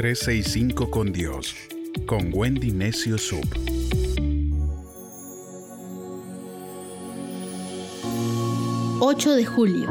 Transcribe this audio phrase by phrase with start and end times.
[0.00, 1.54] 365 con Dios,
[2.06, 3.44] con Wendy Necio Sub.
[9.00, 9.90] ...8 de julio...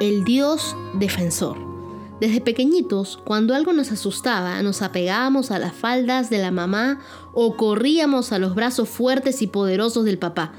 [0.00, 1.56] ...el Dios defensor...
[2.20, 7.00] Desde pequeñitos, cuando algo nos asustaba, nos apegábamos a las faldas de la mamá
[7.32, 10.52] o corríamos a los brazos fuertes y poderosos del papá.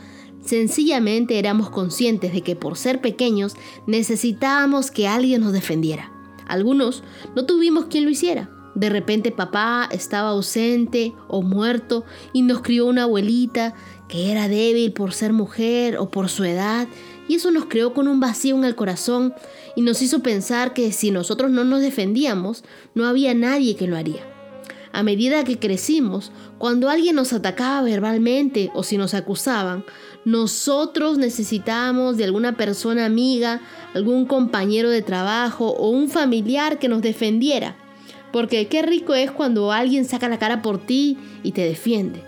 [0.43, 3.55] Sencillamente éramos conscientes de que por ser pequeños
[3.86, 6.11] necesitábamos que alguien nos defendiera.
[6.47, 7.04] Algunos
[7.36, 8.54] no tuvimos quien lo hiciera.
[8.75, 13.74] De repente papá estaba ausente o muerto y nos crió una abuelita
[14.07, 16.88] que era débil por ser mujer o por su edad
[17.28, 19.33] y eso nos creó con un vacío en el corazón
[19.75, 23.97] y nos hizo pensar que si nosotros no nos defendíamos, no había nadie que lo
[23.97, 24.28] haría.
[24.92, 29.83] A medida que crecimos, cuando alguien nos atacaba verbalmente o si nos acusaban,
[30.24, 33.61] nosotros necesitábamos de alguna persona amiga,
[33.94, 37.75] algún compañero de trabajo o un familiar que nos defendiera.
[38.36, 42.22] Porque qué rico es cuando alguien saca la cara por ti y te defiende.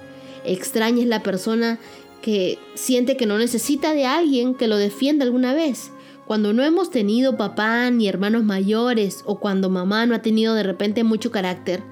[0.46, 1.80] Extraña es la persona
[2.22, 5.92] que siente que no necesita de alguien que lo defienda alguna vez.
[6.26, 10.64] Cuando no hemos tenido papá ni hermanos mayores o cuando mamá no ha tenido de
[10.64, 11.84] repente mucho carácter,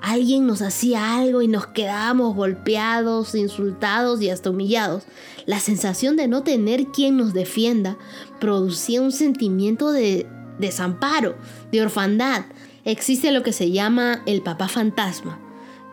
[0.00, 5.04] alguien nos hacía algo y nos quedábamos golpeados, insultados y hasta humillados.
[5.46, 7.96] La sensación de no tener quien nos defienda
[8.40, 10.26] producía un sentimiento de
[10.58, 11.36] desamparo,
[11.70, 12.42] de orfandad.
[12.84, 15.38] Existe lo que se llama el papá fantasma,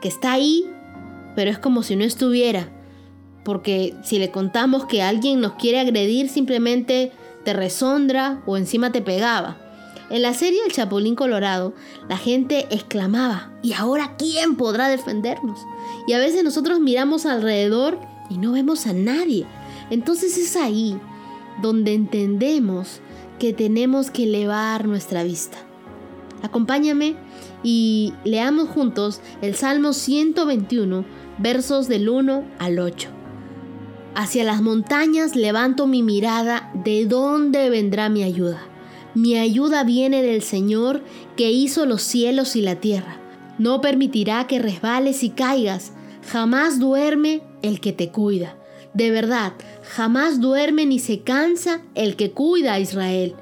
[0.01, 0.65] que está ahí,
[1.35, 2.71] pero es como si no estuviera
[3.49, 7.11] porque si le contamos que alguien nos quiere agredir, simplemente
[7.43, 9.57] te resondra o encima te pegaba.
[10.11, 11.73] En la serie El Chapulín Colorado,
[12.07, 15.59] la gente exclamaba, ¿y ahora quién podrá defendernos?
[16.07, 19.45] Y a veces nosotros miramos alrededor y no vemos a nadie.
[19.89, 20.99] Entonces es ahí
[21.61, 23.01] donde entendemos
[23.37, 25.57] que tenemos que elevar nuestra vista.
[26.41, 27.15] Acompáñame
[27.63, 31.05] y leamos juntos el Salmo 121,
[31.37, 33.09] versos del 1 al 8.
[34.15, 38.61] Hacia las montañas levanto mi mirada, ¿de dónde vendrá mi ayuda?
[39.15, 41.01] Mi ayuda viene del Señor
[41.35, 43.19] que hizo los cielos y la tierra.
[43.57, 45.93] No permitirá que resbales y caigas,
[46.31, 48.55] jamás duerme el que te cuida.
[48.93, 53.35] De verdad, jamás duerme ni se cansa el que cuida a Israel.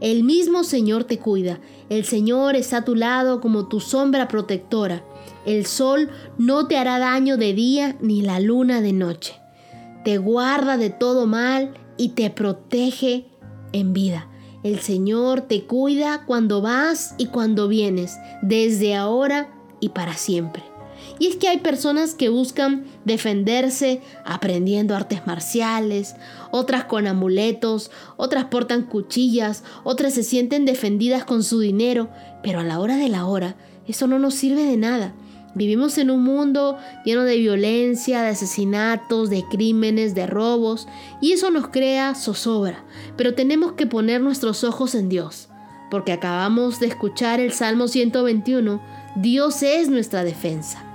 [0.00, 5.04] El mismo Señor te cuida, el Señor está a tu lado como tu sombra protectora.
[5.44, 6.08] El sol
[6.38, 9.40] no te hará daño de día ni la luna de noche
[10.04, 13.26] te guarda de todo mal y te protege
[13.72, 14.28] en vida.
[14.62, 19.50] El Señor te cuida cuando vas y cuando vienes, desde ahora
[19.80, 20.69] y para siempre.
[21.20, 26.16] Y es que hay personas que buscan defenderse aprendiendo artes marciales,
[26.50, 32.08] otras con amuletos, otras portan cuchillas, otras se sienten defendidas con su dinero,
[32.42, 33.54] pero a la hora de la hora
[33.86, 35.14] eso no nos sirve de nada.
[35.54, 40.88] Vivimos en un mundo lleno de violencia, de asesinatos, de crímenes, de robos,
[41.20, 42.82] y eso nos crea zozobra.
[43.18, 45.48] Pero tenemos que poner nuestros ojos en Dios,
[45.90, 48.80] porque acabamos de escuchar el Salmo 121,
[49.16, 50.89] Dios es nuestra defensa.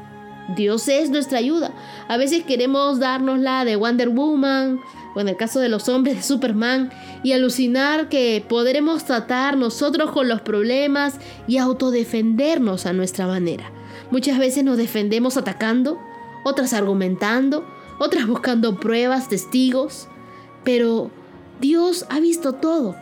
[0.55, 1.71] Dios es nuestra ayuda.
[2.07, 4.79] A veces queremos darnos la de Wonder Woman,
[5.15, 6.91] o en el caso de los hombres de Superman,
[7.23, 11.15] y alucinar que podremos tratar nosotros con los problemas
[11.47, 13.71] y autodefendernos a nuestra manera.
[14.11, 15.99] Muchas veces nos defendemos atacando,
[16.43, 17.65] otras argumentando,
[17.99, 20.07] otras buscando pruebas, testigos,
[20.63, 21.09] pero
[21.59, 22.95] Dios ha visto todo.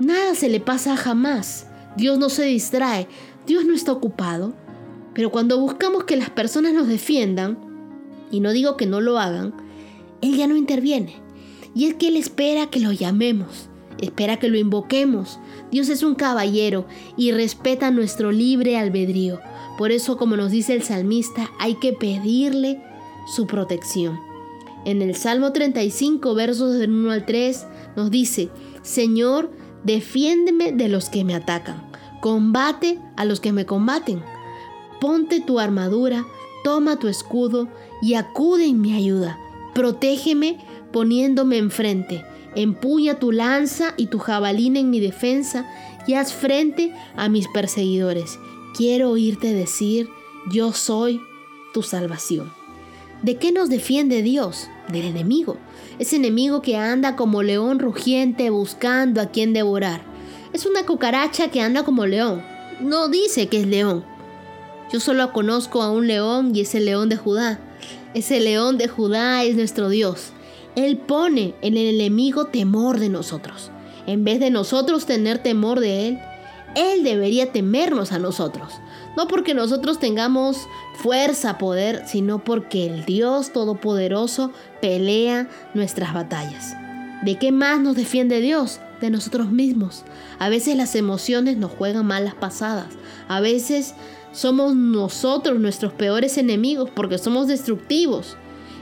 [0.00, 1.66] Nada se le pasa jamás.
[1.96, 3.08] Dios no se distrae,
[3.46, 4.54] Dios no está ocupado.
[5.20, 7.58] Pero cuando buscamos que las personas nos defiendan,
[8.30, 9.52] y no digo que no lo hagan,
[10.22, 11.16] Él ya no interviene.
[11.74, 15.38] Y es que Él espera que lo llamemos, espera que lo invoquemos.
[15.70, 16.86] Dios es un caballero
[17.18, 19.40] y respeta nuestro libre albedrío.
[19.76, 22.82] Por eso, como nos dice el salmista, hay que pedirle
[23.26, 24.18] su protección.
[24.86, 28.48] En el Salmo 35, versos del 1 al 3, nos dice,
[28.80, 29.50] Señor,
[29.84, 31.90] defiéndeme de los que me atacan,
[32.22, 34.22] combate a los que me combaten.
[35.00, 36.26] Ponte tu armadura,
[36.62, 37.68] toma tu escudo
[38.02, 39.38] y acude en mi ayuda.
[39.74, 40.58] Protégeme
[40.92, 42.24] poniéndome enfrente.
[42.54, 45.70] Empuña tu lanza y tu jabalina en mi defensa
[46.06, 48.38] y haz frente a mis perseguidores.
[48.76, 50.08] Quiero oírte decir,
[50.52, 51.20] yo soy
[51.72, 52.52] tu salvación.
[53.22, 54.68] ¿De qué nos defiende Dios?
[54.88, 55.56] Del enemigo.
[55.98, 60.02] Ese enemigo que anda como león rugiente buscando a quien devorar.
[60.52, 62.42] Es una cucaracha que anda como león.
[62.80, 64.04] No dice que es león.
[64.92, 67.60] Yo solo conozco a un león y es el león de Judá.
[68.12, 70.32] Ese león de Judá es nuestro Dios.
[70.74, 73.70] Él pone en el enemigo temor de nosotros.
[74.06, 76.18] En vez de nosotros tener temor de Él,
[76.74, 78.72] Él debería temernos a nosotros.
[79.16, 84.50] No porque nosotros tengamos fuerza, poder, sino porque el Dios Todopoderoso
[84.80, 86.74] pelea nuestras batallas.
[87.22, 88.80] ¿De qué más nos defiende Dios?
[89.00, 90.04] De nosotros mismos.
[90.38, 92.88] A veces las emociones nos juegan malas pasadas.
[93.28, 93.94] A veces
[94.32, 98.36] somos nosotros nuestros peores enemigos porque somos destructivos.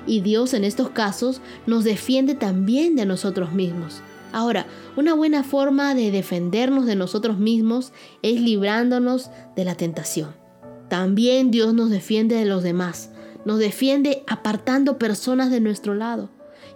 [0.07, 4.01] Y Dios en estos casos nos defiende también de nosotros mismos.
[4.33, 4.67] Ahora,
[4.97, 7.93] una buena forma de defendernos de nosotros mismos
[8.23, 10.35] es librándonos de la tentación.
[10.89, 13.11] También Dios nos defiende de los demás,
[13.45, 16.31] nos defiende apartando personas de nuestro lado.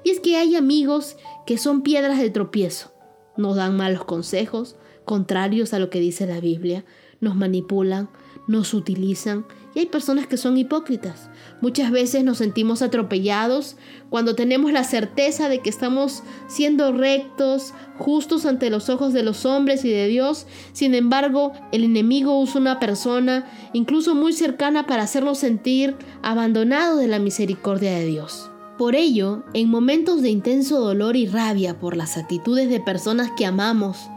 [0.05, 1.17] Y es que hay amigos
[1.47, 2.93] que son piedras de tropiezo,
[3.37, 6.85] nos dan malos consejos, contrarios a lo que dice la Biblia,
[7.21, 8.09] nos manipulan,
[8.47, 9.45] nos utilizan
[9.75, 11.31] y hay personas que son hipócritas.
[11.61, 13.77] Muchas veces nos sentimos atropellados
[14.11, 19.47] cuando tenemos la certeza de que estamos siendo rectos, justos ante los ojos de los
[19.47, 20.47] hombres y de Dios.
[20.73, 27.09] Sin embargo, el enemigo usa una persona, incluso muy cercana, para hacernos sentir abandonados de
[27.09, 28.51] la misericordia de Dios.
[28.77, 33.47] Por ello, en momentos de intenso dolor y rabia por las actitudes de personas que
[33.47, 34.09] amamos,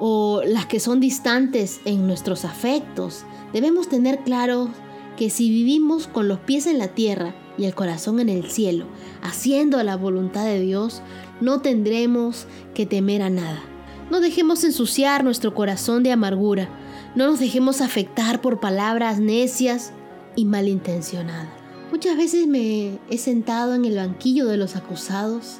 [0.00, 3.24] o las que son distantes en nuestros afectos,
[3.54, 4.68] debemos tener claro
[5.16, 8.84] que si vivimos con los pies en la tierra y el corazón en el cielo,
[9.22, 11.00] haciendo la voluntad de Dios,
[11.40, 13.62] no tendremos que temer a nada.
[14.10, 16.68] No dejemos ensuciar nuestro corazón de amargura,
[17.14, 19.92] no nos dejemos afectar por palabras necias
[20.36, 21.48] y malintencionadas.
[21.90, 25.58] Muchas veces me he sentado en el banquillo de los acusados,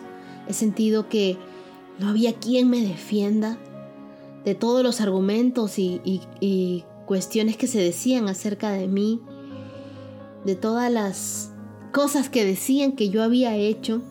[0.49, 1.39] he sentido que
[2.01, 3.57] no había quien me defienda,
[4.45, 9.21] de todos los argumentos y, cuestiones que se decían acerca de mí,
[10.45, 11.53] de todas las
[11.93, 14.03] cosas que decían que yo había hecho.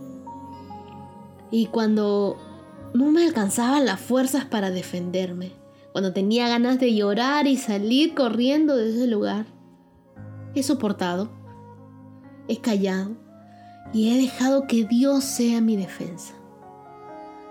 [1.51, 2.37] Y cuando
[2.93, 5.51] no me alcanzaban las fuerzas para defenderme,
[5.91, 9.45] cuando tenía ganas de llorar y salir corriendo de ese lugar,
[10.55, 11.29] he soportado,
[12.47, 13.11] he callado
[13.93, 16.33] y he dejado que Dios sea mi defensa.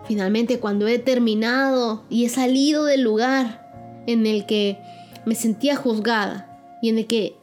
[0.05, 4.79] Finalmente, cuando he terminado y he salido del lugar en el que
[5.25, 7.37] me sentía juzgada y en el que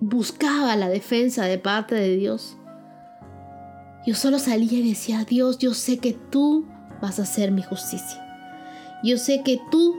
[0.00, 2.56] buscaba la defensa de parte de Dios,
[4.06, 6.66] yo solo salía y decía, Dios, yo sé que tú
[7.00, 8.20] vas a hacer mi justicia.
[9.04, 9.94] Yo sé que tú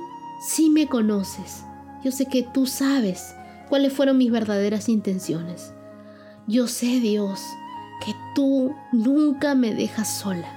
[0.46, 1.64] sí me conoces.
[2.04, 3.34] Yo sé que tú sabes
[3.70, 5.74] cuáles fueron mis verdaderas intenciones.
[6.48, 7.42] Yo sé, Dios,
[8.06, 10.50] que tú nunca me dejas sola.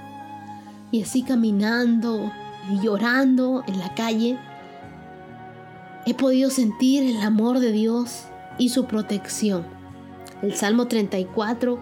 [0.91, 2.31] Y así caminando
[2.69, 4.37] y llorando en la calle,
[6.07, 8.27] he podido sentir el amor de Dios
[8.57, 9.65] y su protección.
[10.41, 11.79] El Salmo 34,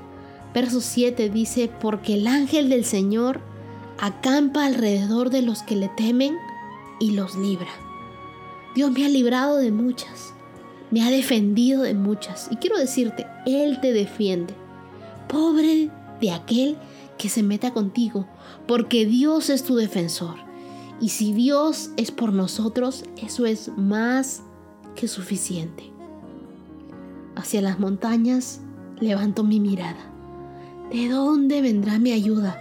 [0.52, 3.42] verso 7 dice, porque el ángel del Señor
[4.00, 6.36] acampa alrededor de los que le temen
[7.00, 7.70] y los libra.
[8.74, 10.34] Dios me ha librado de muchas,
[10.90, 12.48] me ha defendido de muchas.
[12.50, 14.56] Y quiero decirte, Él te defiende.
[15.28, 16.78] Pobre de aquel
[17.20, 18.28] que se meta contigo,
[18.68, 20.45] porque Dios es tu defensor.
[21.02, 24.44] Y si Dios es por nosotros, eso es más
[24.96, 25.92] que suficiente.
[27.36, 28.62] Hacia las montañas
[29.00, 30.12] levanto mi mirada.
[30.92, 32.58] ¿De dónde vendrá mi ayuda?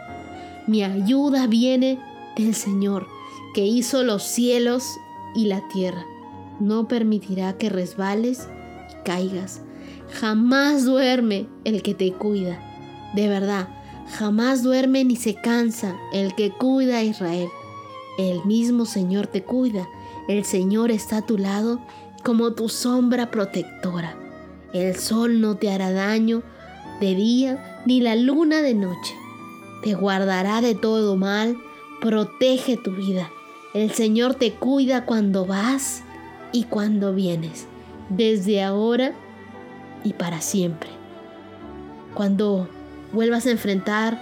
[0.67, 2.01] Mi ayuda viene
[2.37, 3.07] del Señor,
[3.55, 4.85] que hizo los cielos
[5.35, 6.05] y la tierra.
[6.59, 8.49] No permitirá que resbales
[8.91, 9.61] y caigas.
[10.21, 12.61] Jamás duerme el que te cuida.
[13.15, 13.69] De verdad,
[14.07, 17.49] Jamás duerme ni se cansa el que cuida a Israel.
[18.19, 19.89] El mismo Señor te cuida.
[20.29, 21.81] El Señor está a tu lado
[22.23, 24.17] como tu sombra protectora.
[24.73, 26.43] El sol no te hará daño
[27.01, 29.15] de día ni la luna de noche.
[29.83, 31.57] Te guardará de todo mal,
[32.01, 33.31] protege tu vida.
[33.75, 36.03] El Señor te cuida cuando vas
[36.53, 37.67] y cuando vienes,
[38.09, 39.13] desde ahora
[40.05, 40.89] y para siempre.
[42.15, 42.69] Cuando
[43.13, 44.21] vuelvas a enfrentar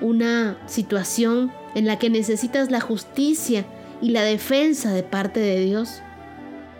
[0.00, 3.64] una situación en la que necesitas la justicia
[4.00, 6.00] y la defensa de parte de Dios,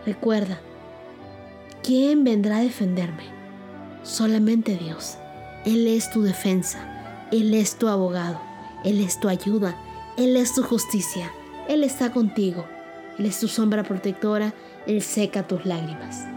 [0.06, 0.60] recuerda,
[1.82, 3.24] ¿quién vendrá a defenderme?
[4.02, 5.16] Solamente Dios.
[5.64, 8.40] Él es tu defensa, Él es tu abogado,
[8.84, 9.76] Él es tu ayuda,
[10.18, 11.30] Él es tu justicia,
[11.68, 12.66] Él está contigo,
[13.18, 14.52] Él es tu sombra protectora,
[14.86, 16.33] Él seca tus lágrimas.